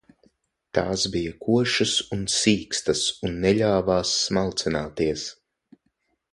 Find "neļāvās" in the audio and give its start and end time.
3.45-4.17